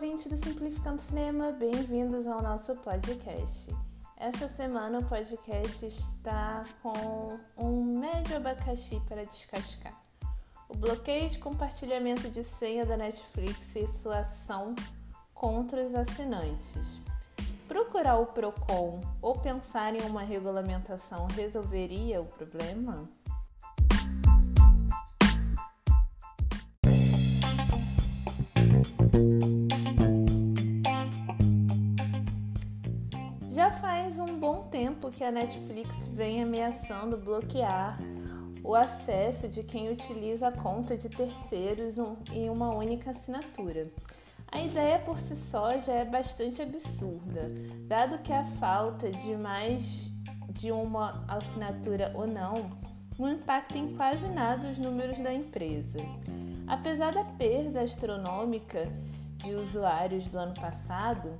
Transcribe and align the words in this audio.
ouvintes 0.00 0.28
do 0.28 0.36
Simplificando 0.38 0.98
Cinema, 0.98 1.52
bem-vindos 1.52 2.26
ao 2.26 2.40
nosso 2.40 2.74
podcast. 2.76 3.68
Essa 4.16 4.48
semana 4.48 5.00
o 5.00 5.04
podcast 5.04 5.86
está 5.86 6.64
com 6.82 7.38
um 7.54 7.98
médio 7.98 8.38
abacaxi 8.38 8.98
para 9.06 9.26
descascar. 9.26 9.94
O 10.70 10.74
bloqueio 10.74 11.28
de 11.28 11.38
compartilhamento 11.38 12.30
de 12.30 12.42
senha 12.42 12.86
da 12.86 12.96
Netflix 12.96 13.76
e 13.76 13.86
sua 13.88 14.20
ação 14.20 14.74
contra 15.34 15.84
os 15.84 15.94
assinantes. 15.94 16.98
Procurar 17.68 18.16
o 18.16 18.26
Procon 18.28 19.02
ou 19.20 19.38
pensar 19.38 19.94
em 19.94 20.00
uma 20.08 20.22
regulamentação 20.22 21.26
resolveria 21.26 22.22
o 22.22 22.24
problema? 22.24 23.06
Tempo 34.90 35.10
que 35.10 35.22
a 35.22 35.30
Netflix 35.30 36.06
vem 36.06 36.42
ameaçando 36.42 37.16
bloquear 37.16 37.96
o 38.62 38.74
acesso 38.74 39.48
de 39.48 39.62
quem 39.62 39.88
utiliza 39.88 40.48
a 40.48 40.52
conta 40.52 40.96
de 40.96 41.08
terceiros 41.08 41.94
em 42.32 42.50
uma 42.50 42.74
única 42.74 43.12
assinatura. 43.12 43.88
A 44.50 44.60
ideia 44.60 44.98
por 44.98 45.20
si 45.20 45.36
só 45.36 45.78
já 45.78 45.92
é 45.92 46.04
bastante 46.04 46.60
absurda, 46.60 47.52
dado 47.86 48.18
que 48.18 48.32
a 48.32 48.44
falta 48.44 49.10
de 49.10 49.36
mais 49.36 50.10
de 50.48 50.72
uma 50.72 51.24
assinatura 51.28 52.12
ou 52.14 52.26
não 52.26 52.54
não 53.16 53.32
impacta 53.32 53.78
em 53.78 53.94
quase 53.94 54.26
nada 54.26 54.68
os 54.68 54.78
números 54.78 55.18
da 55.18 55.32
empresa. 55.32 55.98
Apesar 56.66 57.14
da 57.14 57.22
perda 57.24 57.82
astronômica 57.82 58.88
de 59.36 59.54
usuários 59.54 60.24
do 60.26 60.38
ano 60.38 60.54
passado, 60.54 61.38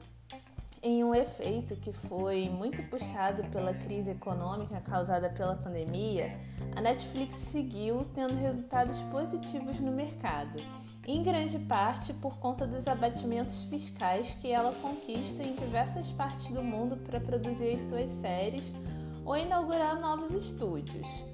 em 0.82 1.04
um 1.04 1.14
efeito 1.14 1.76
que 1.76 1.92
foi 1.92 2.48
muito 2.48 2.82
puxado 2.84 3.44
pela 3.50 3.74
crise 3.74 4.12
econômica 4.12 4.80
causada 4.80 5.28
pela 5.28 5.54
pandemia, 5.54 6.38
a 6.74 6.80
Netflix 6.80 7.36
seguiu 7.36 8.06
tendo 8.14 8.34
resultados 8.34 8.98
positivos 9.04 9.78
no 9.78 9.92
mercado, 9.92 10.62
em 11.06 11.22
grande 11.22 11.58
parte 11.58 12.14
por 12.14 12.38
conta 12.38 12.66
dos 12.66 12.88
abatimentos 12.88 13.64
fiscais 13.64 14.34
que 14.34 14.50
ela 14.50 14.72
conquista 14.80 15.42
em 15.42 15.54
diversas 15.54 16.10
partes 16.12 16.48
do 16.48 16.62
mundo 16.62 16.96
para 16.96 17.20
produzir 17.20 17.74
as 17.74 17.82
suas 17.82 18.08
séries 18.08 18.72
ou 19.24 19.36
inaugurar 19.36 20.00
novos 20.00 20.32
estúdios. 20.32 21.29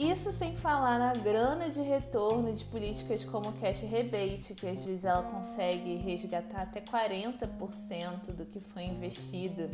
Isso 0.00 0.32
sem 0.32 0.56
falar 0.56 0.98
na 0.98 1.12
grana 1.12 1.68
de 1.68 1.82
retorno 1.82 2.54
de 2.54 2.64
políticas 2.64 3.22
como 3.22 3.52
cash 3.60 3.82
rebate, 3.82 4.54
que 4.54 4.66
às 4.66 4.82
vezes 4.82 5.04
ela 5.04 5.22
consegue 5.24 5.96
resgatar 5.96 6.62
até 6.62 6.80
40% 6.80 8.32
do 8.32 8.46
que 8.46 8.60
foi 8.60 8.84
investido 8.84 9.68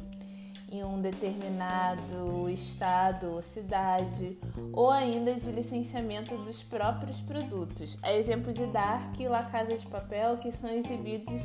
em 0.68 0.82
um 0.82 1.00
determinado 1.00 2.50
estado 2.50 3.34
ou 3.34 3.40
cidade, 3.40 4.36
ou 4.72 4.90
ainda 4.90 5.32
de 5.36 5.52
licenciamento 5.52 6.36
dos 6.38 6.60
próprios 6.60 7.20
produtos. 7.20 7.96
É 8.02 8.18
exemplo 8.18 8.52
de 8.52 8.66
Dark 8.66 9.20
e 9.20 9.28
La 9.28 9.44
Casa 9.44 9.78
de 9.78 9.86
Papel, 9.86 10.38
que 10.38 10.50
são 10.50 10.68
exibidos 10.68 11.40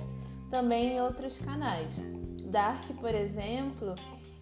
também 0.49 0.93
em 0.93 1.01
outros 1.01 1.37
canais. 1.37 2.01
Dark, 2.45 2.83
por 2.99 3.13
exemplo, 3.13 3.93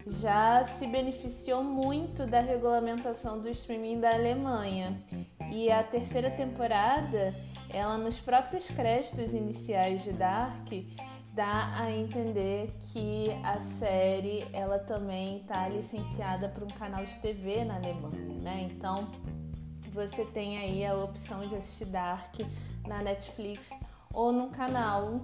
já 0.09 0.63
se 0.63 0.87
beneficiou 0.87 1.63
muito 1.63 2.25
da 2.25 2.41
regulamentação 2.41 3.39
do 3.39 3.49
streaming 3.49 3.99
da 3.99 4.13
Alemanha. 4.13 4.99
E 5.51 5.71
a 5.71 5.83
terceira 5.83 6.31
temporada, 6.31 7.33
ela 7.69 7.97
nos 7.97 8.19
próprios 8.19 8.67
créditos 8.67 9.33
iniciais 9.33 10.03
de 10.03 10.11
Dark, 10.13 10.67
dá 11.33 11.75
a 11.79 11.91
entender 11.91 12.71
que 12.91 13.29
a 13.43 13.61
série 13.61 14.45
ela 14.51 14.79
também 14.79 15.37
está 15.37 15.67
licenciada 15.69 16.49
para 16.49 16.63
um 16.63 16.69
canal 16.69 17.05
de 17.05 17.15
TV 17.19 17.63
na 17.63 17.75
Alemanha, 17.75 18.41
né? 18.41 18.67
Então 18.69 19.07
você 19.91 20.25
tem 20.25 20.57
aí 20.57 20.85
a 20.85 20.95
opção 20.95 21.47
de 21.47 21.55
assistir 21.55 21.85
Dark 21.85 22.35
na 22.87 23.01
Netflix 23.01 23.69
ou 24.13 24.31
no 24.31 24.49
canal 24.49 25.21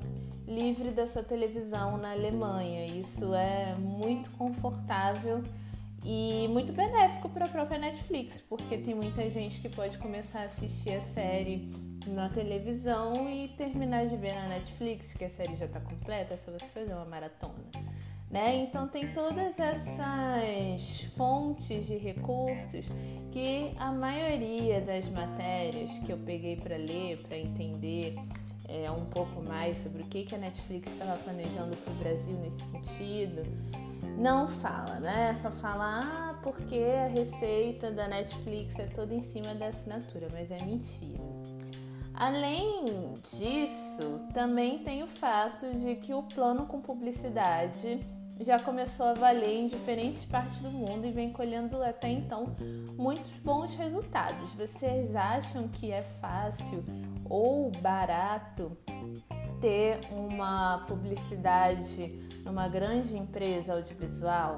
livre 0.47 0.91
da 0.91 1.07
sua 1.07 1.23
televisão 1.23 1.97
na 1.97 2.11
Alemanha. 2.11 2.85
Isso 2.85 3.33
é 3.33 3.75
muito 3.75 4.29
confortável 4.31 5.43
e 6.03 6.47
muito 6.49 6.71
benéfico 6.71 7.27
para 7.29 7.45
a 7.45 7.49
própria 7.49 7.79
Netflix, 7.79 8.39
porque 8.47 8.77
tem 8.77 8.93
muita 8.93 9.27
gente 9.27 9.59
que 9.59 9.67
pode 9.69 9.97
começar 9.97 10.41
a 10.41 10.43
assistir 10.43 10.91
a 10.91 11.01
série 11.01 11.67
na 12.07 12.29
televisão 12.29 13.27
e 13.27 13.47
terminar 13.49 14.05
de 14.05 14.15
ver 14.15 14.35
na 14.35 14.49
Netflix, 14.49 15.13
que 15.13 15.25
a 15.25 15.29
série 15.29 15.55
já 15.55 15.65
está 15.65 15.79
completa, 15.79 16.35
é 16.35 16.37
só 16.37 16.51
você 16.51 16.65
fazer 16.67 16.93
uma 16.93 17.05
maratona. 17.05 17.55
Né? 18.29 18.55
Então 18.57 18.87
tem 18.87 19.11
todas 19.13 19.59
essas 19.59 21.01
fontes 21.15 21.87
de 21.87 21.95
recursos 21.97 22.87
que 23.31 23.71
a 23.77 23.91
maioria 23.91 24.81
das 24.81 25.07
matérias 25.09 25.97
que 25.99 26.11
eu 26.11 26.17
peguei 26.17 26.55
para 26.55 26.75
ler, 26.75 27.21
para 27.23 27.37
entender 27.37 28.15
é, 28.67 28.89
um 28.91 29.05
pouco 29.05 29.41
mais 29.41 29.77
sobre 29.77 30.01
o 30.01 30.05
que, 30.05 30.23
que 30.23 30.35
a 30.35 30.37
Netflix 30.37 30.91
estava 30.91 31.17
planejando 31.17 31.75
para 31.77 31.93
o 31.93 31.95
Brasil 31.97 32.37
nesse 32.39 32.61
sentido, 32.71 33.43
não 34.17 34.47
fala, 34.47 34.99
né? 34.99 35.35
Só 35.35 35.51
fala, 35.51 36.01
ah, 36.03 36.39
porque 36.41 36.79
a 36.79 37.07
receita 37.07 37.91
da 37.91 38.07
Netflix 38.07 38.77
é 38.79 38.87
toda 38.87 39.13
em 39.13 39.21
cima 39.21 39.53
da 39.55 39.67
assinatura, 39.67 40.27
mas 40.31 40.51
é 40.51 40.63
mentira. 40.63 41.23
Além 42.13 43.13
disso, 43.23 44.21
também 44.33 44.79
tem 44.79 45.03
o 45.03 45.07
fato 45.07 45.75
de 45.75 45.97
que 45.97 46.13
o 46.13 46.23
plano 46.23 46.65
com 46.65 46.79
publicidade 46.79 47.99
já 48.39 48.59
começou 48.59 49.07
a 49.07 49.13
valer 49.13 49.55
em 49.55 49.67
diferentes 49.67 50.25
partes 50.25 50.59
do 50.59 50.69
mundo 50.69 51.05
e 51.05 51.11
vem 51.11 51.31
colhendo 51.31 51.81
até 51.81 52.09
então 52.09 52.55
muitos 52.97 53.39
bons 53.39 53.75
resultados. 53.75 54.53
Vocês 54.53 55.15
acham 55.15 55.67
que 55.67 55.91
é 55.91 56.01
fácil 56.01 56.83
ou 57.29 57.71
barato 57.81 58.77
ter 59.61 59.99
uma 60.11 60.85
publicidade 60.87 62.09
numa 62.43 62.67
grande 62.67 63.15
empresa 63.15 63.73
audiovisual? 63.73 64.55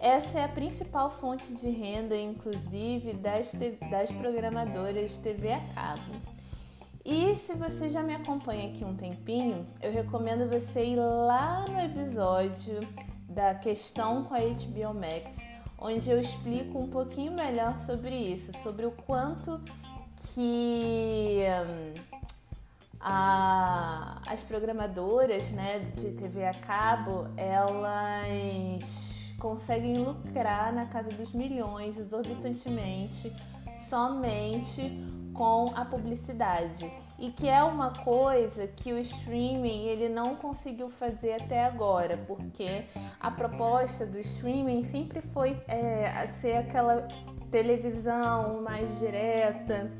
Essa 0.00 0.40
é 0.40 0.44
a 0.44 0.48
principal 0.48 1.10
fonte 1.10 1.54
de 1.54 1.70
renda, 1.70 2.14
inclusive, 2.16 3.14
das, 3.14 3.52
das 3.90 4.12
programadoras 4.12 5.12
de 5.12 5.20
TV 5.20 5.52
a 5.52 5.60
cabo. 5.74 6.35
E 7.08 7.36
se 7.36 7.54
você 7.54 7.88
já 7.88 8.02
me 8.02 8.12
acompanha 8.12 8.68
aqui 8.68 8.84
um 8.84 8.96
tempinho, 8.96 9.64
eu 9.80 9.92
recomendo 9.92 10.50
você 10.50 10.84
ir 10.84 10.96
lá 10.96 11.64
no 11.68 11.78
episódio 11.78 12.80
da 13.28 13.54
questão 13.54 14.24
com 14.24 14.34
a 14.34 14.40
HBO 14.40 14.92
Max, 14.92 15.40
onde 15.78 16.10
eu 16.10 16.20
explico 16.20 16.80
um 16.80 16.88
pouquinho 16.88 17.30
melhor 17.30 17.78
sobre 17.78 18.12
isso, 18.12 18.50
sobre 18.60 18.86
o 18.86 18.90
quanto 18.90 19.60
que 20.16 21.44
hum, 21.64 21.94
a, 22.98 24.20
as 24.26 24.42
programadoras 24.42 25.52
né, 25.52 25.78
de 25.94 26.10
TV 26.10 26.44
a 26.44 26.54
cabo 26.54 27.28
elas 27.36 28.82
conseguem 29.38 29.98
lucrar 29.98 30.72
na 30.72 30.86
casa 30.86 31.10
dos 31.10 31.32
milhões 31.32 32.00
exorbitantemente 32.00 33.32
somente 33.88 35.04
com 35.32 35.72
a 35.74 35.84
publicidade 35.84 36.90
e 37.18 37.30
que 37.30 37.48
é 37.48 37.62
uma 37.62 37.90
coisa 37.90 38.66
que 38.66 38.92
o 38.92 38.98
streaming 38.98 39.86
ele 39.86 40.08
não 40.08 40.36
conseguiu 40.36 40.90
fazer 40.90 41.32
até 41.32 41.64
agora, 41.64 42.18
porque 42.26 42.84
a 43.18 43.30
proposta 43.30 44.04
do 44.04 44.18
streaming 44.18 44.84
sempre 44.84 45.20
foi 45.20 45.56
é, 45.66 46.26
ser 46.26 46.56
aquela 46.56 47.08
televisão 47.50 48.60
mais 48.62 48.98
direta, 48.98 49.90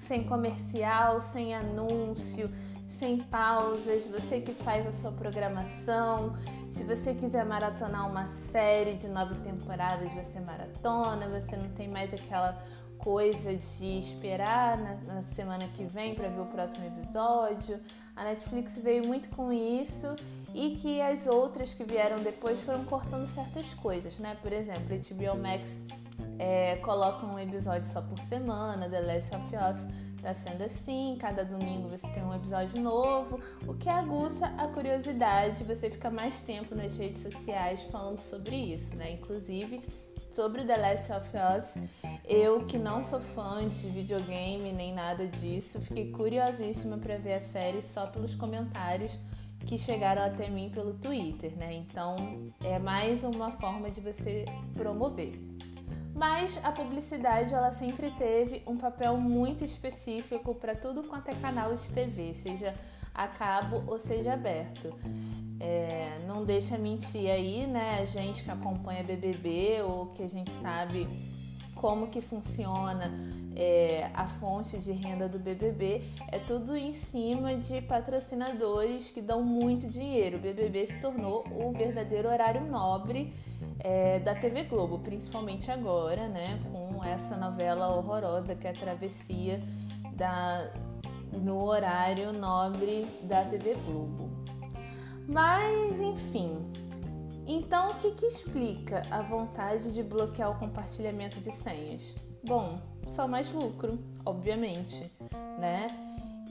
sem 0.00 0.24
comercial, 0.24 1.20
sem 1.20 1.54
anúncio, 1.54 2.50
sem 2.88 3.18
pausas, 3.18 4.06
você 4.06 4.40
que 4.40 4.54
faz 4.54 4.86
a 4.86 4.92
sua 4.92 5.12
programação. 5.12 6.34
Se 6.70 6.84
você 6.84 7.14
quiser 7.14 7.44
maratonar 7.44 8.08
uma 8.08 8.26
série 8.26 8.94
de 8.94 9.08
nove 9.08 9.34
temporadas, 9.42 10.12
você 10.12 10.40
maratona, 10.40 11.28
você 11.28 11.56
não 11.56 11.68
tem 11.70 11.88
mais 11.88 12.14
aquela 12.14 12.56
coisa 12.98 13.54
de 13.54 13.98
esperar 13.98 14.78
na, 14.78 15.14
na 15.14 15.22
semana 15.22 15.66
que 15.74 15.84
vem 15.84 16.14
para 16.14 16.28
ver 16.28 16.40
o 16.40 16.46
próximo 16.46 16.86
episódio. 16.86 17.80
A 18.16 18.24
Netflix 18.24 18.78
veio 18.78 19.06
muito 19.06 19.28
com 19.30 19.52
isso 19.52 20.16
e 20.54 20.76
que 20.76 21.00
as 21.00 21.26
outras 21.26 21.74
que 21.74 21.84
vieram 21.84 22.22
depois 22.22 22.60
foram 22.60 22.84
cortando 22.84 23.26
certas 23.26 23.74
coisas, 23.74 24.18
né? 24.18 24.36
Por 24.40 24.52
exemplo, 24.52 24.94
a 24.94 25.14
HBO 25.14 25.38
Max 25.40 25.78
é, 26.38 26.76
coloca 26.76 27.26
um 27.26 27.38
episódio 27.38 27.90
só 27.90 28.00
por 28.00 28.18
semana, 28.20 28.88
The 28.88 29.00
Last 29.00 29.34
of 29.34 29.56
Us 29.56 30.04
tá 30.24 30.32
sendo 30.32 30.62
assim, 30.62 31.18
cada 31.20 31.44
domingo 31.44 31.86
você 31.86 32.08
tem 32.08 32.22
um 32.22 32.34
episódio 32.34 32.80
novo, 32.80 33.38
o 33.68 33.74
que 33.74 33.90
aguça 33.90 34.46
a 34.56 34.66
curiosidade, 34.68 35.62
você 35.64 35.90
fica 35.90 36.10
mais 36.10 36.40
tempo 36.40 36.74
nas 36.74 36.96
redes 36.96 37.20
sociais 37.20 37.82
falando 37.92 38.18
sobre 38.18 38.56
isso, 38.56 38.96
né? 38.96 39.12
Inclusive 39.12 39.82
sobre 40.34 40.64
The 40.64 40.76
Last 40.78 41.12
of 41.12 41.28
Us 41.28 41.74
Eu 42.26 42.64
que 42.64 42.78
não 42.78 43.04
sou 43.04 43.20
fã 43.20 43.68
de 43.68 43.86
videogame 43.88 44.72
nem 44.72 44.94
nada 44.94 45.26
disso, 45.26 45.78
fiquei 45.78 46.10
curiosíssima 46.10 46.96
para 46.96 47.18
ver 47.18 47.34
a 47.34 47.40
série 47.40 47.82
só 47.82 48.06
pelos 48.06 48.34
comentários 48.34 49.18
que 49.66 49.76
chegaram 49.76 50.22
até 50.22 50.48
mim 50.48 50.70
pelo 50.70 50.94
Twitter, 50.94 51.54
né? 51.56 51.74
Então 51.74 52.16
é 52.62 52.78
mais 52.78 53.24
uma 53.24 53.50
forma 53.50 53.90
de 53.90 54.00
você 54.00 54.46
promover. 54.72 55.38
Mas 56.14 56.58
a 56.62 56.72
publicidade 56.72 57.52
ela 57.52 57.72
sempre 57.72 58.10
teve 58.12 58.62
um 58.66 58.76
papel 58.76 59.18
muito 59.18 59.64
específico 59.64 60.54
para 60.54 60.74
tudo 60.74 61.02
quanto 61.02 61.28
é 61.28 61.34
canal 61.34 61.74
de 61.74 61.90
TV, 61.90 62.34
seja 62.34 62.72
a 63.14 63.28
cabo 63.28 63.82
ou 63.86 63.98
seja 63.98 64.32
aberto. 64.32 64.94
É, 65.60 66.18
não 66.26 66.44
deixa 66.44 66.78
mentir 66.78 67.30
aí, 67.30 67.66
né? 67.66 67.98
A 68.00 68.04
gente 68.04 68.44
que 68.44 68.50
acompanha 68.50 69.02
BBB 69.02 69.82
ou 69.82 70.06
que 70.06 70.22
a 70.22 70.28
gente 70.28 70.52
sabe 70.52 71.06
como 71.84 72.06
que 72.06 72.22
funciona 72.22 73.12
é, 73.54 74.08
a 74.14 74.26
fonte 74.26 74.78
de 74.78 74.90
renda 74.90 75.28
do 75.28 75.38
BBB, 75.38 76.02
é 76.32 76.38
tudo 76.38 76.74
em 76.74 76.94
cima 76.94 77.56
de 77.56 77.82
patrocinadores 77.82 79.10
que 79.10 79.20
dão 79.20 79.42
muito 79.42 79.86
dinheiro. 79.86 80.38
O 80.38 80.40
BBB 80.40 80.86
se 80.86 80.98
tornou 80.98 81.44
o 81.50 81.72
verdadeiro 81.72 82.30
horário 82.30 82.64
nobre 82.64 83.34
é, 83.80 84.18
da 84.20 84.34
TV 84.34 84.62
Globo, 84.62 85.00
principalmente 85.00 85.70
agora, 85.70 86.26
né, 86.26 86.58
com 86.72 87.04
essa 87.04 87.36
novela 87.36 87.94
horrorosa 87.94 88.54
que 88.54 88.66
é 88.66 88.70
a 88.70 88.72
Travessia 88.72 89.60
da, 90.16 90.70
no 91.34 91.62
horário 91.64 92.32
nobre 92.32 93.04
da 93.24 93.44
TV 93.44 93.74
Globo. 93.84 94.30
Mas, 95.28 96.00
enfim, 96.00 96.64
então, 97.46 97.90
o 97.90 97.94
que, 97.96 98.12
que 98.12 98.26
explica 98.26 99.02
a 99.10 99.20
vontade 99.22 99.92
de 99.92 100.02
bloquear 100.02 100.50
o 100.50 100.58
compartilhamento 100.58 101.40
de 101.40 101.52
senhas? 101.52 102.14
Bom, 102.44 102.80
só 103.08 103.28
mais 103.28 103.52
lucro, 103.52 103.98
obviamente, 104.24 105.10
né? 105.58 105.88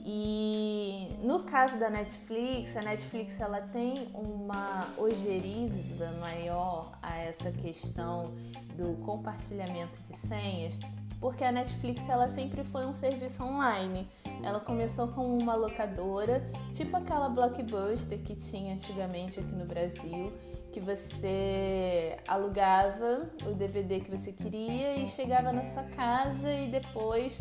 E 0.06 1.16
no 1.22 1.40
caso 1.44 1.78
da 1.78 1.88
Netflix, 1.88 2.76
a 2.76 2.82
Netflix 2.82 3.40
ela 3.40 3.62
tem 3.62 4.08
uma 4.12 4.92
ojeriza 4.98 6.12
maior 6.20 6.92
a 7.00 7.16
essa 7.18 7.50
questão 7.50 8.34
do 8.76 9.02
compartilhamento 9.04 9.98
de 10.02 10.14
senhas, 10.18 10.78
porque 11.18 11.42
a 11.42 11.50
Netflix 11.50 12.06
ela 12.06 12.28
sempre 12.28 12.64
foi 12.64 12.84
um 12.84 12.94
serviço 12.94 13.42
online. 13.42 14.06
Ela 14.42 14.60
começou 14.60 15.08
como 15.08 15.36
uma 15.38 15.54
locadora, 15.54 16.48
tipo 16.72 16.96
aquela 16.96 17.28
Blockbuster 17.28 18.18
que 18.22 18.34
tinha 18.34 18.74
antigamente 18.74 19.40
aqui 19.40 19.52
no 19.54 19.64
Brasil, 19.64 20.32
que 20.72 20.80
você 20.80 22.16
alugava 22.26 23.30
o 23.46 23.54
DVD 23.54 24.00
que 24.00 24.10
você 24.10 24.32
queria 24.32 24.96
e 24.96 25.06
chegava 25.06 25.52
na 25.52 25.62
sua 25.62 25.84
casa 25.84 26.52
e 26.52 26.68
depois 26.68 27.40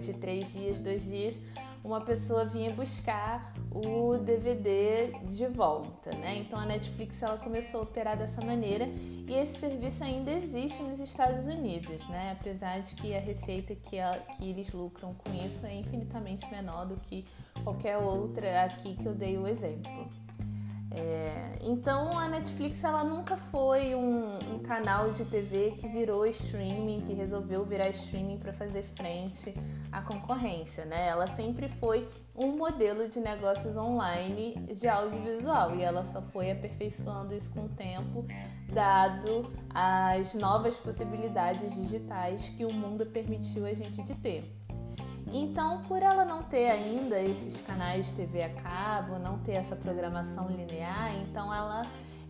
de 0.00 0.12
três 0.14 0.52
dias, 0.52 0.78
dois 0.78 1.04
dias, 1.04 1.40
uma 1.82 2.00
pessoa 2.00 2.44
vinha 2.44 2.70
buscar 2.70 3.52
o 3.74 4.16
DVD 4.18 5.12
de 5.24 5.46
volta, 5.48 6.10
né? 6.16 6.38
Então 6.38 6.58
a 6.58 6.64
Netflix 6.64 7.22
ela 7.22 7.36
começou 7.36 7.80
a 7.80 7.82
operar 7.82 8.16
dessa 8.16 8.40
maneira 8.44 8.86
e 8.86 9.34
esse 9.34 9.58
serviço 9.58 10.04
ainda 10.04 10.30
existe 10.30 10.82
nos 10.82 11.00
Estados 11.00 11.46
Unidos, 11.46 12.06
né? 12.08 12.36
Apesar 12.40 12.80
de 12.80 12.94
que 12.94 13.14
a 13.14 13.20
receita 13.20 13.74
que, 13.74 13.98
a, 13.98 14.12
que 14.12 14.48
eles 14.48 14.72
lucram 14.72 15.12
com 15.14 15.34
isso 15.34 15.66
é 15.66 15.74
infinitamente 15.74 16.48
menor 16.50 16.86
do 16.86 16.96
que 16.96 17.24
qualquer 17.64 17.96
outra 17.96 18.64
aqui 18.64 18.94
que 18.94 19.06
eu 19.06 19.14
dei 19.14 19.36
o 19.36 19.48
exemplo. 19.48 20.08
É, 20.96 21.58
então 21.60 22.16
a 22.16 22.28
Netflix 22.28 22.84
ela 22.84 23.02
nunca 23.02 23.36
foi 23.36 23.96
um, 23.96 24.36
um, 24.54 24.58
canal 24.60 25.10
de 25.10 25.24
TV 25.24 25.72
que 25.72 25.88
virou 25.88 26.24
streaming, 26.26 27.00
que 27.00 27.12
resolveu 27.12 27.64
virar 27.64 27.88
streaming 27.88 28.38
para 28.38 28.52
fazer 28.52 28.82
frente 28.82 29.52
à 29.90 30.00
concorrência, 30.00 30.84
né? 30.84 31.08
Ela 31.08 31.26
sempre 31.26 31.68
foi 31.68 32.06
um 32.34 32.56
modelo 32.56 33.08
de 33.08 33.18
negócios 33.18 33.76
online 33.76 34.54
de 34.78 34.86
audiovisual 34.86 35.74
e 35.74 35.82
ela 35.82 36.06
só 36.06 36.22
foi 36.22 36.52
aperfeiçoando 36.52 37.34
isso 37.34 37.50
com 37.50 37.64
o 37.64 37.68
tempo, 37.68 38.24
dado 38.72 39.52
as 39.74 40.32
novas 40.34 40.76
possibilidades 40.76 41.74
digitais 41.74 42.50
que 42.50 42.64
o 42.64 42.72
mundo 42.72 43.04
permitiu 43.06 43.66
a 43.66 43.74
gente 43.74 44.00
de 44.02 44.14
ter. 44.14 44.63
Então, 45.36 45.82
por 45.82 46.00
ela 46.00 46.24
não 46.24 46.44
ter 46.44 46.70
ainda 46.70 47.20
esses 47.20 47.60
canais 47.60 48.06
de 48.06 48.12
TV 48.12 48.44
a 48.44 48.50
cabo, 48.50 49.18
não 49.18 49.36
ter 49.40 49.54
essa 49.54 49.74
programação 49.74 50.46
linear, 50.48 51.12
então 51.16 51.52
ela 51.52 51.82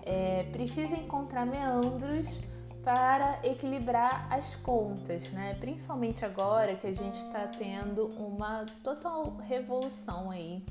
é, 0.02 0.44
precisa 0.44 0.96
encontrar 0.96 1.44
meandros 1.44 2.40
para 2.82 3.40
equilibrar 3.42 4.26
as 4.32 4.56
contas, 4.56 5.30
né? 5.32 5.54
Principalmente 5.60 6.24
agora 6.24 6.74
que 6.76 6.86
a 6.86 6.94
gente 6.94 7.16
está 7.16 7.46
tendo 7.46 8.06
uma 8.18 8.64
total 8.82 9.36
revolução 9.36 10.30
aí 10.30 10.64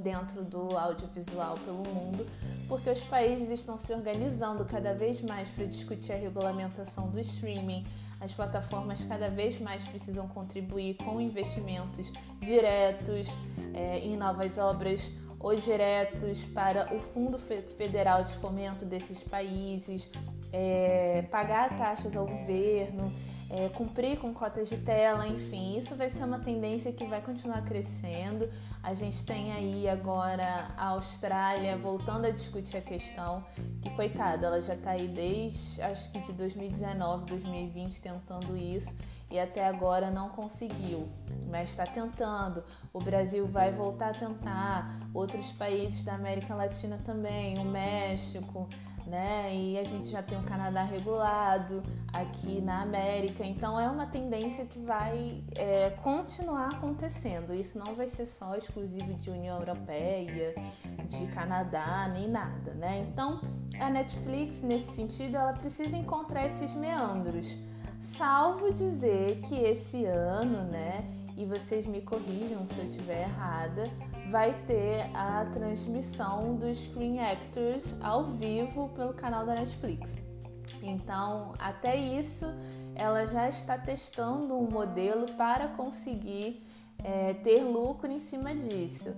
dentro 0.00 0.44
do 0.44 0.76
audiovisual 0.76 1.56
pelo 1.64 1.82
mundo, 1.94 2.26
porque 2.68 2.90
os 2.90 3.00
países 3.04 3.48
estão 3.48 3.78
se 3.78 3.90
organizando 3.94 4.66
cada 4.66 4.92
vez 4.92 5.22
mais 5.22 5.48
para 5.48 5.64
discutir 5.64 6.12
a 6.12 6.16
regulamentação 6.16 7.08
do 7.08 7.18
streaming, 7.20 7.86
as 8.24 8.32
plataformas 8.32 9.04
cada 9.04 9.28
vez 9.28 9.60
mais 9.60 9.84
precisam 9.84 10.26
contribuir 10.28 10.94
com 10.94 11.20
investimentos 11.20 12.12
diretos 12.40 13.28
é, 13.74 13.98
em 13.98 14.16
novas 14.16 14.58
obras 14.58 15.12
ou 15.38 15.54
diretos 15.54 16.46
para 16.46 16.94
o 16.94 16.98
Fundo 16.98 17.38
Federal 17.38 18.24
de 18.24 18.32
Fomento 18.36 18.86
desses 18.86 19.22
países, 19.22 20.10
é, 20.50 21.26
pagar 21.30 21.76
taxas 21.76 22.16
ao 22.16 22.26
governo, 22.26 23.12
é, 23.56 23.68
cumprir 23.68 24.18
com 24.18 24.34
cotas 24.34 24.68
de 24.68 24.78
tela, 24.78 25.28
enfim, 25.28 25.78
isso 25.78 25.94
vai 25.94 26.10
ser 26.10 26.24
uma 26.24 26.40
tendência 26.40 26.90
que 26.92 27.06
vai 27.06 27.20
continuar 27.20 27.62
crescendo. 27.64 28.50
A 28.82 28.94
gente 28.94 29.24
tem 29.24 29.52
aí 29.52 29.88
agora 29.88 30.72
a 30.76 30.88
Austrália 30.88 31.76
voltando 31.76 32.24
a 32.24 32.30
discutir 32.30 32.78
a 32.78 32.80
questão, 32.80 33.44
que 33.80 33.90
coitada, 33.90 34.48
ela 34.48 34.60
já 34.60 34.74
está 34.74 34.90
aí 34.90 35.06
desde 35.06 35.80
acho 35.80 36.10
que 36.10 36.18
de 36.18 36.32
2019, 36.32 37.26
2020 37.26 38.00
tentando 38.00 38.56
isso 38.56 38.92
e 39.30 39.38
até 39.38 39.68
agora 39.68 40.10
não 40.10 40.30
conseguiu, 40.30 41.08
mas 41.48 41.70
está 41.70 41.84
tentando. 41.84 42.64
O 42.92 42.98
Brasil 42.98 43.46
vai 43.46 43.70
voltar 43.70 44.10
a 44.10 44.14
tentar, 44.14 44.98
outros 45.14 45.52
países 45.52 46.02
da 46.02 46.14
América 46.14 46.56
Latina 46.56 46.98
também, 47.04 47.56
o 47.58 47.64
México 47.64 48.68
né? 49.06 49.54
E 49.54 49.78
a 49.78 49.84
gente 49.84 50.08
já 50.08 50.22
tem 50.22 50.38
o 50.38 50.42
Canadá 50.42 50.82
regulado 50.82 51.82
aqui 52.12 52.60
na 52.60 52.82
América, 52.82 53.44
então 53.44 53.78
é 53.78 53.88
uma 53.88 54.06
tendência 54.06 54.64
que 54.64 54.78
vai 54.78 55.42
é, 55.54 55.90
continuar 56.02 56.68
acontecendo. 56.68 57.54
Isso 57.54 57.78
não 57.78 57.94
vai 57.94 58.08
ser 58.08 58.26
só 58.26 58.54
exclusivo 58.56 59.14
de 59.14 59.30
União 59.30 59.58
Europeia, 59.58 60.54
de 61.08 61.26
Canadá, 61.26 62.10
nem 62.12 62.28
nada, 62.28 62.72
né? 62.74 63.06
Então 63.08 63.40
a 63.78 63.90
Netflix, 63.90 64.62
nesse 64.62 64.92
sentido, 64.92 65.36
ela 65.36 65.52
precisa 65.52 65.96
encontrar 65.96 66.46
esses 66.46 66.74
meandros. 66.74 67.58
Salvo 68.00 68.72
dizer 68.72 69.40
que 69.42 69.54
esse 69.56 70.04
ano, 70.04 70.64
né? 70.70 71.04
E 71.36 71.44
vocês 71.44 71.86
me 71.86 72.00
corrijam 72.00 72.66
se 72.68 72.78
eu 72.78 72.86
estiver 72.86 73.22
errada, 73.22 73.90
vai 74.30 74.54
ter 74.66 75.10
a 75.14 75.44
transmissão 75.46 76.56
dos 76.56 76.78
Screen 76.78 77.18
Actors 77.20 77.94
ao 78.00 78.24
vivo 78.24 78.88
pelo 78.90 79.12
canal 79.14 79.44
da 79.44 79.54
Netflix. 79.54 80.16
Então, 80.82 81.54
até 81.58 81.96
isso, 81.96 82.46
ela 82.94 83.26
já 83.26 83.48
está 83.48 83.76
testando 83.76 84.54
um 84.54 84.70
modelo 84.70 85.26
para 85.32 85.68
conseguir 85.68 86.62
é, 87.02 87.34
ter 87.34 87.62
lucro 87.62 88.10
em 88.10 88.20
cima 88.20 88.54
disso. 88.54 89.14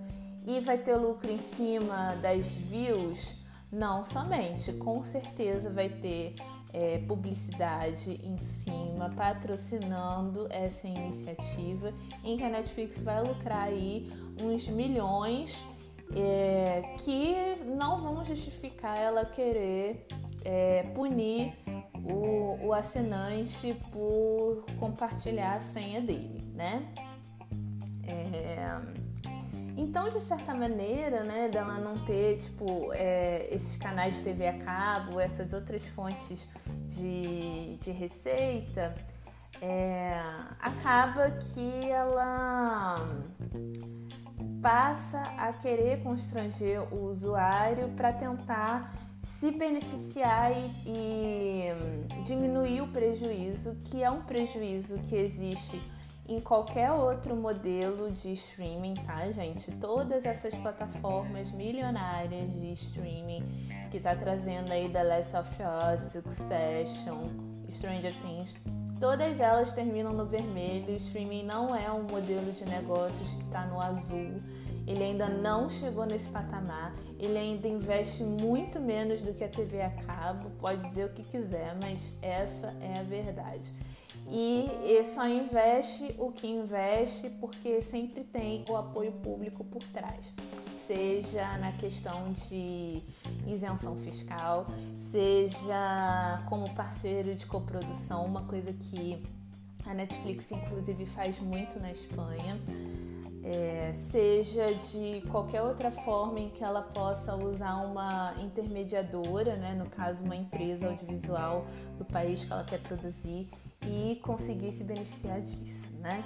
E 0.46 0.60
vai 0.60 0.78
ter 0.78 0.96
lucro 0.96 1.30
em 1.30 1.38
cima 1.38 2.16
das 2.22 2.54
views? 2.54 3.34
Não 3.70 4.04
somente, 4.04 4.72
com 4.74 5.04
certeza 5.04 5.68
vai 5.68 5.88
ter 5.88 6.36
é, 6.72 6.98
publicidade 6.98 8.20
em 8.22 8.38
cima, 8.38 9.10
patrocinando 9.16 10.46
essa 10.50 10.86
iniciativa, 10.86 11.92
em 12.24 12.36
que 12.36 12.42
a 12.42 12.48
Netflix 12.48 12.98
vai 12.98 13.22
lucrar 13.22 13.68
aí 13.68 14.10
uns 14.40 14.68
milhões 14.68 15.64
é, 16.14 16.82
que 16.98 17.64
não 17.64 18.00
vão 18.00 18.24
justificar 18.24 18.98
ela 18.98 19.24
querer 19.24 20.06
é, 20.44 20.82
punir 20.94 21.54
o, 22.04 22.66
o 22.66 22.72
assinante 22.72 23.74
por 23.90 24.64
compartilhar 24.78 25.56
a 25.56 25.60
senha 25.60 26.00
dele, 26.00 26.44
né? 26.54 26.86
É, 28.06 29.05
então, 29.76 30.08
de 30.08 30.20
certa 30.20 30.54
maneira, 30.54 31.22
né, 31.22 31.48
dela 31.48 31.78
não 31.78 32.02
ter, 32.04 32.38
tipo, 32.38 32.92
é, 32.94 33.46
esses 33.54 33.76
canais 33.76 34.16
de 34.16 34.22
TV 34.22 34.48
a 34.48 34.58
cabo, 34.58 35.20
essas 35.20 35.52
outras 35.52 35.86
fontes 35.88 36.48
de, 36.86 37.76
de 37.76 37.90
receita, 37.90 38.94
é, 39.60 40.18
acaba 40.58 41.30
que 41.30 41.90
ela 41.90 43.06
passa 44.62 45.20
a 45.36 45.52
querer 45.52 46.02
constranger 46.02 46.82
o 46.92 47.10
usuário 47.10 47.88
para 47.90 48.12
tentar 48.12 48.94
se 49.22 49.50
beneficiar 49.50 50.52
e, 50.52 50.72
e 50.86 52.22
diminuir 52.24 52.80
o 52.80 52.88
prejuízo, 52.88 53.76
que 53.84 54.02
é 54.02 54.10
um 54.10 54.22
prejuízo 54.22 54.98
que 55.00 55.16
existe 55.16 55.82
em 56.28 56.40
qualquer 56.40 56.90
outro 56.90 57.36
modelo 57.36 58.10
de 58.10 58.32
streaming, 58.32 58.94
tá, 58.94 59.30
gente? 59.30 59.70
Todas 59.72 60.24
essas 60.24 60.54
plataformas 60.58 61.50
milionárias 61.52 62.52
de 62.52 62.72
streaming 62.72 63.44
que 63.90 64.00
tá 64.00 64.14
trazendo 64.14 64.72
aí 64.72 64.88
The 64.88 65.02
Last 65.02 65.36
of 65.36 65.50
Us, 65.62 66.02
Succession, 66.12 67.28
Stranger 67.70 68.12
Things, 68.22 68.54
todas 69.00 69.40
elas 69.40 69.72
terminam 69.72 70.12
no 70.12 70.26
vermelho. 70.26 70.92
O 70.92 70.96
streaming 70.96 71.44
não 71.44 71.74
é 71.74 71.90
um 71.90 72.02
modelo 72.02 72.52
de 72.52 72.64
negócios 72.64 73.28
que 73.30 73.44
tá 73.44 73.66
no 73.66 73.80
azul. 73.80 74.40
Ele 74.86 75.02
ainda 75.02 75.28
não 75.28 75.68
chegou 75.68 76.06
nesse 76.06 76.28
patamar. 76.28 76.94
Ele 77.18 77.36
ainda 77.36 77.66
investe 77.66 78.22
muito 78.22 78.78
menos 78.80 79.20
do 79.20 79.34
que 79.34 79.42
a 79.42 79.48
TV 79.48 79.82
a 79.82 79.90
cabo. 79.90 80.50
Pode 80.58 80.86
dizer 80.88 81.06
o 81.06 81.08
que 81.10 81.22
quiser, 81.22 81.76
mas 81.80 82.12
essa 82.22 82.74
é 82.80 82.98
a 82.98 83.02
verdade 83.02 83.72
e 84.28 85.04
só 85.14 85.28
investe 85.28 86.14
o 86.18 86.32
que 86.32 86.48
investe 86.48 87.30
porque 87.40 87.80
sempre 87.80 88.24
tem 88.24 88.64
o 88.68 88.76
apoio 88.76 89.12
público 89.12 89.64
por 89.64 89.82
trás. 89.84 90.32
Seja 90.86 91.58
na 91.58 91.72
questão 91.72 92.32
de 92.32 93.02
isenção 93.46 93.96
fiscal, 93.96 94.66
seja 95.00 96.44
como 96.48 96.72
parceiro 96.74 97.34
de 97.34 97.44
coprodução, 97.46 98.24
uma 98.24 98.44
coisa 98.44 98.72
que 98.72 99.22
a 99.84 99.94
Netflix 99.94 100.50
inclusive 100.52 101.06
faz 101.06 101.40
muito 101.40 101.78
na 101.80 101.90
Espanha. 101.90 102.56
É, 103.48 103.94
seja 104.10 104.74
de 104.74 105.22
qualquer 105.30 105.62
outra 105.62 105.92
forma 105.92 106.40
em 106.40 106.50
que 106.50 106.64
ela 106.64 106.82
possa 106.82 107.36
usar 107.36 107.76
uma 107.76 108.34
intermediadora, 108.42 109.54
né, 109.54 109.72
no 109.72 109.88
caso 109.88 110.24
uma 110.24 110.34
empresa 110.34 110.88
audiovisual 110.88 111.64
do 111.96 112.04
país 112.04 112.44
que 112.44 112.52
ela 112.52 112.64
quer 112.64 112.80
produzir 112.80 113.48
e 113.86 114.16
conseguir 114.16 114.72
se 114.72 114.82
beneficiar 114.82 115.40
disso, 115.40 115.92
né? 116.00 116.24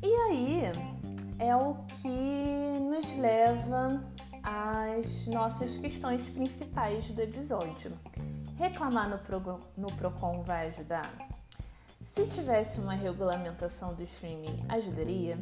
E 0.00 0.06
aí 0.06 0.62
é 1.40 1.56
o 1.56 1.74
que 2.00 2.78
nos 2.80 3.16
leva 3.18 4.04
às 4.40 5.26
nossas 5.26 5.76
questões 5.76 6.30
principais 6.30 7.10
do 7.10 7.20
episódio. 7.20 7.90
Reclamar 8.56 9.08
no, 9.08 9.18
no 9.76 9.92
Procon 9.96 10.44
vai 10.44 10.68
ajudar? 10.68 11.10
Se 12.04 12.26
tivesse 12.26 12.78
uma 12.78 12.94
regulamentação 12.94 13.94
do 13.94 14.02
streaming, 14.02 14.64
ajudaria? 14.68 15.36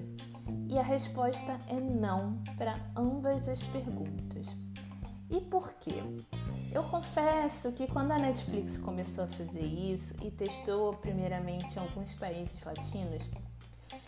E 0.68 0.78
a 0.78 0.82
resposta 0.82 1.58
é 1.68 1.80
não 1.80 2.42
para 2.56 2.78
ambas 2.96 3.48
as 3.48 3.62
perguntas. 3.64 4.56
E 5.30 5.40
por 5.40 5.72
quê? 5.74 6.02
Eu 6.72 6.84
confesso 6.84 7.72
que 7.72 7.86
quando 7.86 8.12
a 8.12 8.18
Netflix 8.18 8.76
começou 8.76 9.24
a 9.24 9.26
fazer 9.26 9.64
isso 9.64 10.14
e 10.22 10.30
testou 10.30 10.94
primeiramente 10.94 11.76
em 11.76 11.78
alguns 11.78 12.14
países 12.14 12.62
latinos, 12.64 13.28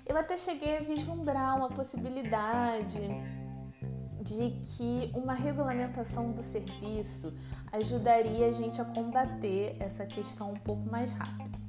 eu 0.07 0.17
até 0.17 0.37
cheguei 0.37 0.79
a 0.79 0.81
vislumbrar 0.81 1.57
uma 1.57 1.69
possibilidade 1.69 3.01
de 4.21 4.51
que 4.63 5.11
uma 5.15 5.35
regulamentação 5.35 6.33
do 6.33 6.43
serviço 6.43 7.33
ajudaria 7.73 8.49
a 8.49 8.53
gente 8.53 8.81
a 8.81 8.85
combater 8.85 9.77
essa 9.81 10.07
questão 10.07 10.53
um 10.53 10.57
pouco 10.57 10.89
mais 10.91 11.13
rápido. 11.13 11.62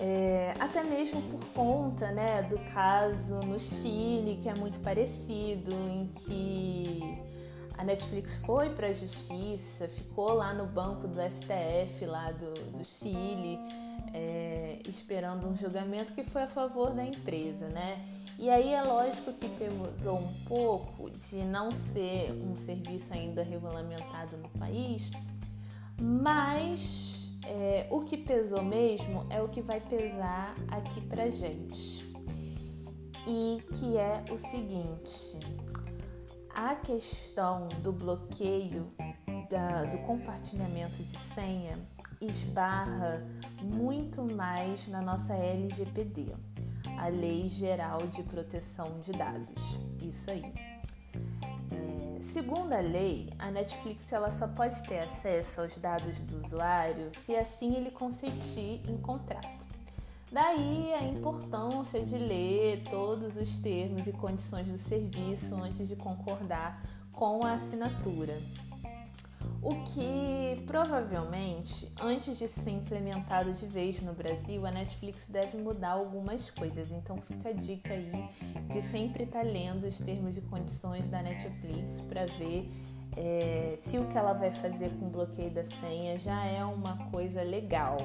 É, 0.00 0.54
até 0.60 0.84
mesmo 0.84 1.20
por 1.22 1.44
conta 1.46 2.10
né, 2.12 2.42
do 2.42 2.58
caso 2.72 3.34
no 3.40 3.58
Chile, 3.58 4.38
que 4.40 4.48
é 4.48 4.54
muito 4.54 4.78
parecido, 4.80 5.72
em 5.72 6.06
que 6.14 7.18
a 7.76 7.82
Netflix 7.82 8.36
foi 8.36 8.70
para 8.70 8.88
a 8.88 8.92
justiça, 8.92 9.88
ficou 9.88 10.34
lá 10.34 10.54
no 10.54 10.66
banco 10.66 11.08
do 11.08 11.20
STF 11.20 12.06
lá 12.06 12.30
do, 12.30 12.52
do 12.76 12.84
Chile, 12.84 13.58
é, 14.14 14.78
esperando 14.88 15.48
um 15.48 15.56
julgamento 15.56 16.12
que 16.12 16.22
foi 16.22 16.42
a 16.42 16.48
favor 16.48 16.90
da 16.90 17.04
empresa, 17.04 17.68
né? 17.68 18.04
E 18.38 18.48
aí 18.48 18.72
é 18.72 18.82
lógico 18.82 19.32
que 19.32 19.48
pesou 19.48 20.18
um 20.18 20.34
pouco 20.46 21.10
de 21.10 21.38
não 21.38 21.72
ser 21.72 22.30
um 22.32 22.54
serviço 22.54 23.12
ainda 23.12 23.42
regulamentado 23.42 24.36
no 24.36 24.48
país, 24.50 25.10
mas 26.00 27.17
o 27.90 28.04
que 28.04 28.16
pesou 28.16 28.62
mesmo 28.62 29.26
é 29.30 29.40
o 29.42 29.48
que 29.48 29.60
vai 29.60 29.80
pesar 29.80 30.54
aqui 30.70 31.00
pra 31.00 31.28
gente. 31.30 32.06
E 33.26 33.62
que 33.74 33.96
é 33.96 34.24
o 34.32 34.38
seguinte: 34.38 35.38
a 36.54 36.74
questão 36.74 37.68
do 37.82 37.92
bloqueio 37.92 38.92
da, 39.50 39.84
do 39.84 39.98
compartilhamento 39.98 41.02
de 41.02 41.18
senha 41.34 41.78
esbarra 42.20 43.26
muito 43.62 44.22
mais 44.34 44.88
na 44.88 45.00
nossa 45.00 45.34
LGPD, 45.34 46.34
a 46.98 47.08
Lei 47.08 47.48
Geral 47.48 47.98
de 47.98 48.22
Proteção 48.22 48.98
de 49.00 49.12
Dados. 49.12 49.78
Isso 50.02 50.30
aí. 50.30 50.67
Segundo 52.20 52.72
a 52.72 52.80
lei, 52.80 53.28
a 53.38 53.50
Netflix 53.50 54.12
ela 54.12 54.30
só 54.30 54.48
pode 54.48 54.82
ter 54.82 54.98
acesso 54.98 55.60
aos 55.60 55.76
dados 55.78 56.18
do 56.18 56.44
usuário 56.44 57.10
se 57.16 57.36
assim 57.36 57.74
ele 57.76 57.90
consentir 57.90 58.80
em 58.88 58.96
contrato. 58.98 59.66
Daí 60.30 60.92
a 60.94 61.04
importância 61.04 62.04
de 62.04 62.18
ler 62.18 62.84
todos 62.90 63.36
os 63.36 63.58
termos 63.58 64.06
e 64.06 64.12
condições 64.12 64.66
do 64.66 64.78
serviço 64.78 65.54
antes 65.54 65.88
de 65.88 65.96
concordar 65.96 66.82
com 67.12 67.46
a 67.46 67.52
assinatura. 67.52 68.38
O 69.68 69.84
que 69.84 70.62
provavelmente, 70.64 71.92
antes 72.00 72.38
de 72.38 72.48
ser 72.48 72.70
implementado 72.70 73.52
de 73.52 73.66
vez 73.66 74.00
no 74.00 74.14
Brasil, 74.14 74.64
a 74.64 74.70
Netflix 74.70 75.28
deve 75.28 75.58
mudar 75.58 75.90
algumas 75.90 76.50
coisas. 76.50 76.90
Então 76.90 77.18
fica 77.20 77.50
a 77.50 77.52
dica 77.52 77.92
aí 77.92 78.30
de 78.70 78.80
sempre 78.80 79.24
estar 79.24 79.40
tá 79.40 79.44
lendo 79.44 79.86
os 79.86 79.98
termos 79.98 80.38
e 80.38 80.40
condições 80.40 81.06
da 81.10 81.20
Netflix 81.20 82.00
para 82.00 82.24
ver 82.38 82.66
é, 83.14 83.74
se 83.76 83.98
o 83.98 84.06
que 84.06 84.16
ela 84.16 84.32
vai 84.32 84.50
fazer 84.50 84.88
com 84.98 85.08
o 85.08 85.10
bloqueio 85.10 85.50
da 85.50 85.66
senha 85.66 86.18
já 86.18 86.46
é 86.46 86.64
uma 86.64 86.96
coisa 87.10 87.42
legal. 87.42 87.98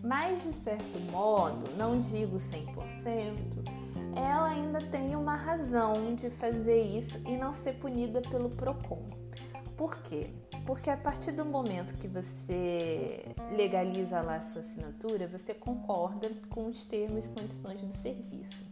Mas 0.00 0.44
de 0.44 0.52
certo 0.52 1.00
modo, 1.10 1.76
não 1.76 1.98
digo 1.98 2.36
100%, 2.36 3.34
ela 4.14 4.50
ainda 4.50 4.78
tem 4.80 5.16
uma 5.16 5.34
razão 5.34 6.14
de 6.14 6.30
fazer 6.30 6.80
isso 6.82 7.20
e 7.26 7.36
não 7.36 7.52
ser 7.52 7.72
punida 7.80 8.20
pelo 8.20 8.48
Procon. 8.50 9.18
Por 9.78 9.96
quê? 10.02 10.26
Porque 10.66 10.90
a 10.90 10.96
partir 10.96 11.30
do 11.30 11.44
momento 11.44 11.94
que 11.94 12.08
você 12.08 13.24
legaliza 13.52 14.20
lá 14.20 14.34
a 14.34 14.42
sua 14.42 14.60
assinatura, 14.60 15.28
você 15.28 15.54
concorda 15.54 16.28
com 16.50 16.66
os 16.66 16.84
termos 16.84 17.26
e 17.26 17.28
condições 17.28 17.80
do 17.80 17.92
serviço. 17.94 18.66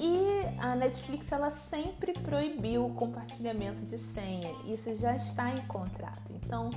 E 0.00 0.60
a 0.60 0.76
Netflix 0.76 1.32
ela 1.32 1.50
sempre 1.50 2.12
proibiu 2.12 2.86
o 2.86 2.94
compartilhamento 2.94 3.84
de 3.84 3.98
senha. 3.98 4.52
Isso 4.64 4.94
já 4.94 5.16
está 5.16 5.50
em 5.50 5.66
contrato. 5.66 6.32
Então, 6.32 6.70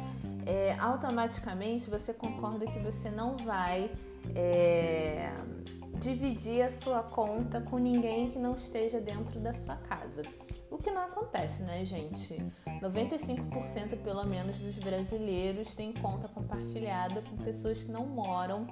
é, 0.44 0.76
automaticamente 0.80 1.88
você 1.92 2.12
concorda 2.12 2.66
que 2.66 2.80
você 2.80 3.12
não 3.12 3.38
vai 3.38 3.92
é, 4.34 5.32
dividir 6.00 6.64
a 6.64 6.72
sua 6.72 7.04
conta 7.04 7.62
com 7.62 7.78
ninguém 7.78 8.32
que 8.32 8.40
não 8.40 8.56
esteja 8.56 9.00
dentro 9.00 9.40
da 9.40 9.54
sua 9.54 9.76
casa. 9.76 10.24
O 10.72 10.78
que 10.78 10.90
não 10.90 11.04
acontece, 11.04 11.62
né, 11.62 11.86
gente? 11.86 12.44
95% 12.82 14.02
pelo 14.02 14.26
menos 14.26 14.58
dos 14.58 14.76
brasileiros 14.76 15.76
têm 15.76 15.94
conta 15.94 16.28
compartilhada 16.28 17.22
com 17.22 17.38
pessoas 17.38 17.84
que 17.84 17.92
não 17.92 18.08
moram 18.08 18.66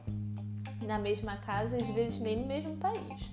na 0.82 0.98
mesma 0.98 1.38
casa, 1.38 1.76
às 1.76 1.90
vezes 1.90 2.20
nem 2.20 2.38
no 2.38 2.48
mesmo 2.48 2.76
país 2.78 3.30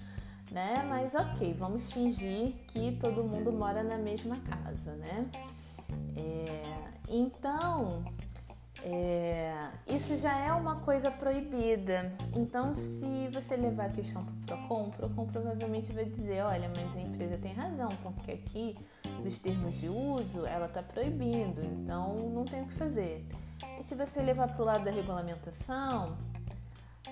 né? 0.50 0.84
Mas 0.88 1.14
ok, 1.14 1.54
vamos 1.54 1.92
fingir 1.92 2.52
que 2.68 2.96
todo 3.00 3.24
mundo 3.24 3.52
mora 3.52 3.82
na 3.82 3.98
mesma 3.98 4.38
casa, 4.40 4.92
né? 4.92 5.26
É, 6.16 6.88
então, 7.08 8.04
é, 8.88 9.52
isso 9.88 10.16
já 10.16 10.38
é 10.38 10.52
uma 10.52 10.76
coisa 10.76 11.10
proibida. 11.10 12.12
Então, 12.32 12.72
se 12.76 13.26
você 13.32 13.56
levar 13.56 13.86
a 13.86 13.88
questão 13.88 14.24
para 14.24 14.32
o 14.32 14.58
PROCON, 14.58 14.82
o 14.84 14.90
PROCON 14.92 15.26
provavelmente 15.26 15.92
vai 15.92 16.04
dizer: 16.04 16.42
olha, 16.42 16.70
mas 16.76 16.96
a 16.96 17.00
empresa 17.00 17.36
tem 17.36 17.52
razão, 17.52 17.88
porque 18.00 18.30
aqui, 18.30 18.78
nos 19.24 19.40
termos 19.40 19.74
de 19.74 19.88
uso, 19.88 20.46
ela 20.46 20.66
está 20.66 20.84
proibindo, 20.84 21.64
então 21.64 22.14
não 22.30 22.44
tem 22.44 22.62
o 22.62 22.66
que 22.66 22.74
fazer. 22.74 23.26
E 23.80 23.82
se 23.82 23.96
você 23.96 24.22
levar 24.22 24.52
para 24.52 24.62
o 24.62 24.64
lado 24.64 24.84
da 24.84 24.92
regulamentação, 24.92 26.16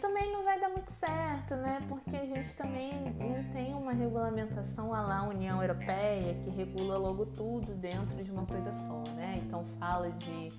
também 0.01 0.33
não 0.33 0.45
vai 0.45 0.61
dar 0.61 0.69
muito 0.69 0.93
certo, 0.93 1.57
né? 1.57 1.83
Porque 1.89 2.15
a 2.15 2.25
gente 2.25 2.55
também 2.55 2.93
não 3.19 3.43
tem 3.53 3.75
uma 3.75 3.93
regulamentação 3.93 4.95
a 4.95 5.03
lá 5.03 5.25
União 5.25 5.61
Europeia 5.61 6.35
que 6.35 6.51
regula 6.51 6.97
logo 6.99 7.27
tudo 7.27 7.75
dentro 7.75 8.23
de 8.23 8.31
uma 8.31 8.47
coisa 8.47 8.73
só, 8.73 9.03
né? 9.17 9.43
Então 9.45 9.65
fala 9.81 10.11
de 10.13 10.53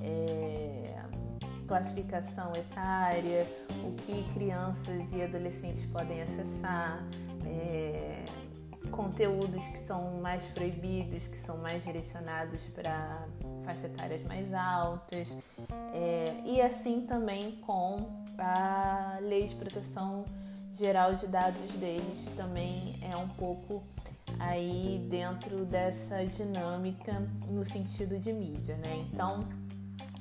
é, 0.00 1.02
classificação 1.66 2.52
etária, 2.54 3.46
o 3.84 3.92
que 3.94 4.22
crianças 4.34 5.12
e 5.12 5.22
adolescentes 5.22 5.84
podem 5.86 6.22
acessar, 6.22 7.04
é, 7.44 8.24
conteúdos 8.90 9.64
que 9.68 9.78
são 9.78 10.20
mais 10.20 10.44
proibidos, 10.44 11.26
que 11.28 11.36
são 11.36 11.58
mais 11.58 11.82
direcionados 11.84 12.62
para 12.68 13.26
faixas 13.64 13.84
etárias 13.84 14.22
mais 14.22 14.52
altas, 14.54 15.36
é, 15.92 16.40
e 16.44 16.60
assim 16.60 17.02
também 17.02 17.52
com 17.56 18.24
a 18.38 19.18
lei 19.20 19.46
de 19.46 19.54
proteção 19.54 20.24
geral 20.72 21.14
de 21.14 21.26
dados 21.26 21.72
deles 21.72 22.26
também 22.36 22.98
é 23.02 23.16
um 23.16 23.28
pouco 23.28 23.82
aí 24.38 25.06
dentro 25.10 25.64
dessa 25.64 26.24
dinâmica 26.26 27.26
no 27.48 27.64
sentido 27.64 28.18
de 28.18 28.32
mídia, 28.32 28.76
né? 28.76 28.96
Então, 28.96 29.44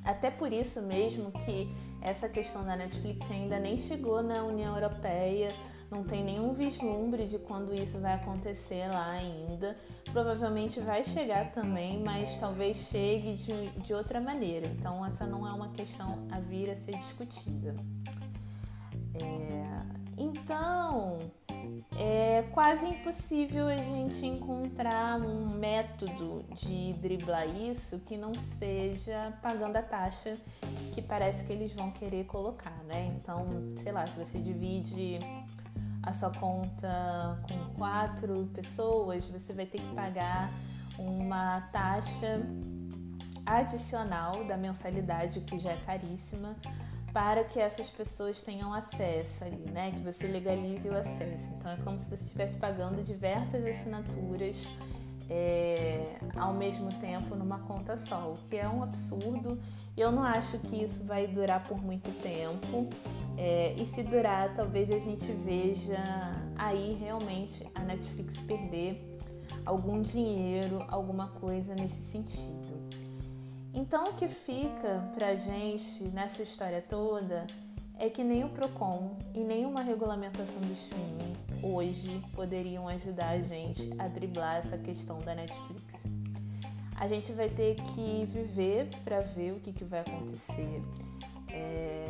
até 0.05 0.29
por 0.29 0.53
isso 0.53 0.81
mesmo 0.81 1.31
que 1.31 1.73
essa 2.01 2.29
questão 2.29 2.63
da 2.63 2.75
Netflix 2.75 3.29
ainda 3.31 3.59
nem 3.59 3.77
chegou 3.77 4.21
na 4.21 4.43
União 4.43 4.75
Europeia, 4.75 5.53
não 5.89 6.03
tem 6.03 6.23
nenhum 6.23 6.53
vislumbre 6.53 7.25
de 7.25 7.37
quando 7.37 7.73
isso 7.73 7.99
vai 7.99 8.13
acontecer 8.13 8.87
lá 8.87 9.11
ainda. 9.11 9.75
Provavelmente 10.11 10.79
vai 10.79 11.03
chegar 11.03 11.51
também, 11.51 12.01
mas 12.01 12.35
talvez 12.37 12.77
chegue 12.77 13.35
de, 13.35 13.69
de 13.81 13.93
outra 13.93 14.19
maneira. 14.19 14.67
Então, 14.67 15.05
essa 15.05 15.25
não 15.25 15.47
é 15.47 15.51
uma 15.51 15.69
questão 15.69 16.27
a 16.31 16.39
vir 16.39 16.69
a 16.69 16.75
ser 16.75 16.97
discutida. 16.97 17.75
É, 19.13 19.65
então, 20.17 21.19
é 21.97 22.43
quase 22.51 22.85
impossível 22.85 23.67
a 23.67 23.77
gente 23.77 24.25
encontrar 24.25 25.19
um 25.19 25.49
método 25.49 26.43
de 26.53 26.93
driblar 26.93 27.47
isso 27.47 27.99
que 27.99 28.17
não 28.17 28.33
seja 28.33 29.33
pagando 29.41 29.77
a 29.77 29.81
taxa 29.81 30.37
que 30.93 31.01
parece 31.01 31.45
que 31.45 31.53
eles 31.53 31.73
vão 31.73 31.91
querer 31.91 32.25
colocar, 32.25 32.77
né? 32.85 33.13
Então, 33.15 33.45
sei 33.77 33.91
lá, 33.91 34.05
se 34.07 34.17
você 34.17 34.39
divide 34.39 35.19
a 36.03 36.11
sua 36.13 36.31
conta 36.31 37.39
com 37.47 37.73
quatro 37.75 38.45
pessoas, 38.53 39.27
você 39.27 39.53
vai 39.53 39.65
ter 39.65 39.79
que 39.79 39.95
pagar 39.95 40.49
uma 40.97 41.61
taxa 41.71 42.41
adicional 43.45 44.43
da 44.45 44.57
mensalidade, 44.57 45.41
que 45.41 45.59
já 45.59 45.71
é 45.71 45.77
caríssima, 45.77 46.55
para 47.15 47.45
que 47.45 47.57
essas 47.57 47.89
pessoas 47.89 48.41
tenham 48.41 48.73
acesso 48.73 49.45
ali, 49.45 49.71
né? 49.71 49.89
Que 49.91 49.99
você 50.01 50.27
legalize 50.27 50.89
o 50.89 50.97
acesso. 50.97 51.47
Então 51.57 51.71
é 51.71 51.77
como 51.77 51.97
se 51.97 52.09
você 52.09 52.25
estivesse 52.25 52.57
pagando 52.57 53.01
diversas 53.01 53.65
assinaturas 53.65 54.67
é, 55.29 56.17
ao 56.35 56.53
mesmo 56.53 56.89
tempo 56.99 57.33
numa 57.33 57.59
conta 57.59 57.95
só, 57.95 58.33
o 58.33 58.35
que 58.49 58.57
é 58.57 58.67
um 58.67 58.83
absurdo. 58.83 59.57
Eu 59.95 60.11
não 60.11 60.23
acho 60.23 60.59
que 60.59 60.83
isso 60.83 61.05
vai 61.05 61.25
durar 61.25 61.65
por 61.65 61.81
muito 61.81 62.11
tempo. 62.21 62.89
É, 63.37 63.71
e 63.77 63.85
se 63.85 64.03
durar, 64.03 64.53
talvez 64.53 64.91
a 64.91 64.99
gente 64.99 65.31
veja 65.31 65.95
aí 66.57 66.97
realmente 66.99 67.65
a 67.73 67.79
Netflix 67.79 68.35
perder 68.39 69.17
algum 69.65 70.01
dinheiro, 70.01 70.83
alguma 70.89 71.27
coisa 71.27 71.73
nesse 71.75 72.03
sentido. 72.03 72.64
Então, 73.75 74.05
o 74.05 74.13
que 74.13 74.29
fica 74.29 75.03
pra 75.13 75.35
gente 75.35 76.05
nessa 76.13 76.41
história 76.41 76.81
toda 76.81 77.45
é 77.99 78.09
que 78.09 78.23
nem 78.23 78.45
o 78.45 78.49
Procon 78.49 79.17
e 79.33 79.41
nenhuma 79.41 79.81
regulamentação 79.81 80.61
do 80.61 80.71
streaming 80.71 81.35
hoje 81.61 82.21
poderiam 82.33 82.87
ajudar 82.87 83.31
a 83.31 83.41
gente 83.41 83.93
a 83.99 84.07
driblar 84.07 84.55
essa 84.55 84.77
questão 84.77 85.19
da 85.19 85.35
Netflix. 85.35 85.83
A 86.95 87.05
gente 87.09 87.33
vai 87.33 87.49
ter 87.49 87.75
que 87.75 88.25
viver 88.31 88.87
para 89.03 89.19
ver 89.19 89.51
o 89.51 89.59
que, 89.59 89.73
que 89.73 89.83
vai 89.83 89.99
acontecer. 89.99 90.81
É... 91.51 92.05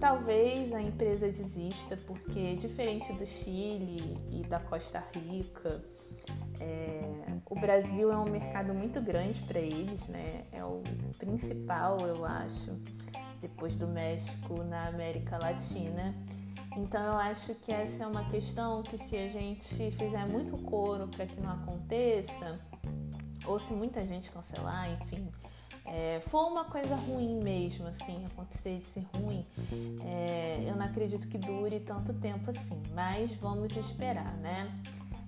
Talvez 0.00 0.72
a 0.72 0.82
empresa 0.82 1.30
desista, 1.30 1.96
porque 1.96 2.56
diferente 2.56 3.12
do 3.12 3.24
Chile 3.24 4.18
e 4.32 4.42
da 4.42 4.58
Costa 4.58 5.00
Rica, 5.14 5.80
é... 6.62 7.34
o 7.48 7.54
Brasil 7.58 8.12
é 8.12 8.16
um 8.16 8.28
mercado 8.28 8.72
muito 8.72 9.00
grande 9.00 9.40
para 9.42 9.60
eles, 9.60 10.06
né? 10.06 10.44
É 10.52 10.64
o 10.64 10.82
principal, 11.18 11.98
eu 12.00 12.24
acho 12.24 12.70
depois 13.40 13.74
do 13.76 13.88
México 13.88 14.62
na 14.62 14.86
América 14.86 15.36
Latina. 15.36 16.14
Então 16.76 17.04
eu 17.04 17.16
acho 17.18 17.54
que 17.56 17.72
essa 17.72 18.04
é 18.04 18.06
uma 18.06 18.24
questão 18.30 18.82
que 18.82 18.96
se 18.96 19.16
a 19.16 19.28
gente 19.28 19.90
fizer 19.90 20.26
muito 20.26 20.56
coro 20.58 21.08
para 21.08 21.26
que 21.26 21.38
não 21.40 21.50
aconteça, 21.50 22.58
ou 23.44 23.58
se 23.58 23.74
muita 23.74 24.06
gente 24.06 24.30
cancelar, 24.30 24.90
enfim, 24.92 25.28
é, 25.84 26.20
for 26.20 26.46
uma 26.46 26.64
coisa 26.64 26.94
ruim 26.94 27.40
mesmo, 27.42 27.86
assim, 27.88 28.24
acontecer 28.24 28.78
de 28.78 28.86
ser 28.86 29.04
ruim, 29.16 29.44
é, 30.04 30.64
eu 30.66 30.76
não 30.76 30.86
acredito 30.86 31.28
que 31.28 31.36
dure 31.36 31.80
tanto 31.80 32.14
tempo 32.14 32.50
assim, 32.50 32.80
mas 32.94 33.30
vamos 33.36 33.76
esperar, 33.76 34.34
né? 34.36 34.70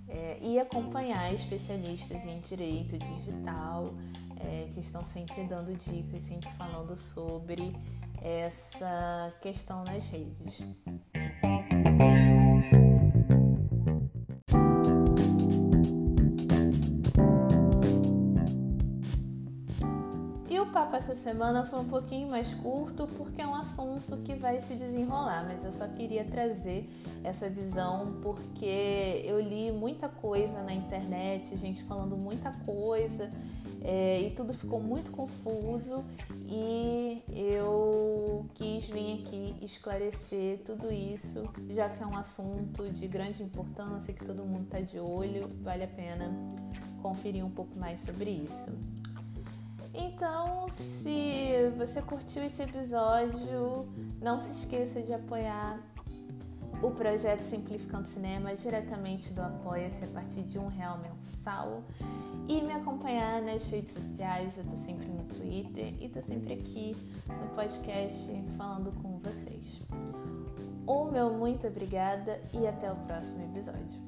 É, 0.07 0.37
e 0.41 0.59
acompanhar 0.59 1.33
especialistas 1.33 2.23
em 2.25 2.39
direito 2.39 2.97
digital 2.97 3.93
é, 4.39 4.69
que 4.71 4.79
estão 4.79 5.03
sempre 5.05 5.43
dando 5.45 5.75
dicas, 5.75 6.23
sempre 6.23 6.49
falando 6.51 6.95
sobre 6.95 7.75
essa 8.21 9.33
questão 9.41 9.83
nas 9.83 10.07
redes. 10.07 10.63
Essa 21.05 21.15
semana 21.15 21.63
foi 21.63 21.79
um 21.81 21.87
pouquinho 21.87 22.27
mais 22.29 22.55
curto 22.55 23.05
porque 23.15 23.39
é 23.39 23.45
um 23.45 23.53
assunto 23.53 24.17
que 24.23 24.33
vai 24.33 24.59
se 24.59 24.73
desenrolar, 24.73 25.45
mas 25.45 25.63
eu 25.63 25.71
só 25.71 25.87
queria 25.87 26.25
trazer 26.25 26.89
essa 27.23 27.47
visão 27.47 28.19
porque 28.23 29.21
eu 29.23 29.39
li 29.39 29.71
muita 29.71 30.09
coisa 30.09 30.63
na 30.63 30.73
internet, 30.73 31.55
gente 31.57 31.83
falando 31.83 32.17
muita 32.17 32.51
coisa 32.65 33.29
é, 33.83 34.19
e 34.19 34.31
tudo 34.31 34.51
ficou 34.51 34.81
muito 34.81 35.11
confuso 35.11 36.03
e 36.41 37.21
eu 37.29 38.47
quis 38.55 38.85
vir 38.85 39.21
aqui 39.21 39.55
esclarecer 39.61 40.61
tudo 40.65 40.91
isso, 40.91 41.43
já 41.69 41.87
que 41.87 42.01
é 42.01 42.07
um 42.07 42.17
assunto 42.17 42.89
de 42.89 43.07
grande 43.07 43.43
importância 43.43 44.11
que 44.11 44.25
todo 44.25 44.43
mundo 44.43 44.63
está 44.63 44.79
de 44.79 44.99
olho, 44.99 45.51
vale 45.61 45.83
a 45.83 45.87
pena 45.87 46.31
conferir 47.03 47.45
um 47.45 47.51
pouco 47.51 47.77
mais 47.77 47.99
sobre 47.99 48.31
isso. 48.31 48.73
Então, 49.97 50.67
se 50.69 51.71
você 51.77 52.01
curtiu 52.01 52.43
esse 52.43 52.61
episódio, 52.61 53.87
não 54.21 54.39
se 54.39 54.51
esqueça 54.51 55.01
de 55.01 55.13
apoiar 55.13 55.79
o 56.81 56.91
projeto 56.91 57.41
Simplificando 57.41 58.05
Cinema 58.05 58.53
diretamente 58.53 59.31
do 59.33 59.41
Apoia-se 59.41 60.03
a 60.03 60.07
partir 60.07 60.43
de 60.43 60.59
um 60.59 60.67
real 60.67 60.99
mensal 60.99 61.81
e 62.47 62.61
me 62.61 62.73
acompanhar 62.73 63.41
nas 63.41 63.69
redes 63.69 63.93
sociais. 63.93 64.57
Eu 64.57 64.65
tô 64.65 64.75
sempre 64.75 65.07
no 65.07 65.23
Twitter 65.23 65.93
e 65.99 66.09
tô 66.09 66.21
sempre 66.21 66.53
aqui 66.53 66.95
no 67.27 67.55
podcast 67.55 68.43
falando 68.57 68.91
com 69.01 69.17
vocês. 69.19 69.81
O 70.85 71.05
meu 71.05 71.31
muito 71.31 71.67
obrigada 71.67 72.41
e 72.53 72.67
até 72.67 72.91
o 72.91 72.95
próximo 72.97 73.43
episódio. 73.43 74.03